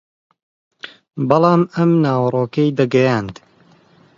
[1.29, 3.35] بەڵام ئەم ناوەڕۆکەی دەگەیاند